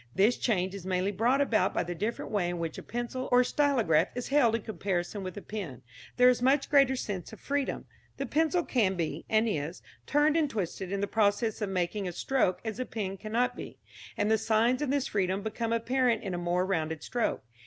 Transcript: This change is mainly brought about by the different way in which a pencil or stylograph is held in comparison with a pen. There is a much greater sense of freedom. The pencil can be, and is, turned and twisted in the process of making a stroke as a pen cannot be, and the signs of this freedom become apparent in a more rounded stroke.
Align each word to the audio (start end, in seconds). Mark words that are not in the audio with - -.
This 0.15 0.37
change 0.39 0.73
is 0.73 0.83
mainly 0.83 1.11
brought 1.11 1.41
about 1.41 1.75
by 1.75 1.83
the 1.83 1.93
different 1.93 2.31
way 2.31 2.49
in 2.49 2.57
which 2.57 2.79
a 2.79 2.81
pencil 2.81 3.29
or 3.31 3.43
stylograph 3.43 4.07
is 4.15 4.29
held 4.29 4.55
in 4.55 4.63
comparison 4.63 5.21
with 5.21 5.37
a 5.37 5.43
pen. 5.43 5.83
There 6.17 6.27
is 6.27 6.41
a 6.41 6.43
much 6.43 6.71
greater 6.71 6.95
sense 6.95 7.31
of 7.31 7.39
freedom. 7.39 7.85
The 8.17 8.25
pencil 8.25 8.65
can 8.65 8.95
be, 8.95 9.25
and 9.29 9.47
is, 9.47 9.83
turned 10.07 10.35
and 10.37 10.49
twisted 10.49 10.91
in 10.91 11.01
the 11.01 11.05
process 11.07 11.61
of 11.61 11.69
making 11.69 12.07
a 12.07 12.13
stroke 12.13 12.61
as 12.65 12.79
a 12.79 12.85
pen 12.87 13.15
cannot 13.15 13.55
be, 13.55 13.77
and 14.17 14.31
the 14.31 14.39
signs 14.39 14.81
of 14.81 14.89
this 14.89 15.05
freedom 15.05 15.43
become 15.43 15.71
apparent 15.71 16.23
in 16.23 16.33
a 16.33 16.37
more 16.39 16.65
rounded 16.65 17.03
stroke. 17.03 17.43